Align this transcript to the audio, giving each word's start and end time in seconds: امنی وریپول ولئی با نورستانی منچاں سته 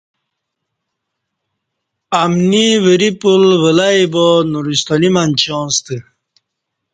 امنی 2.23 2.69
وریپول 2.85 3.43
ولئی 3.63 4.01
با 4.13 4.27
نورستانی 4.51 5.09
منچاں 5.15 5.65
سته 5.75 5.97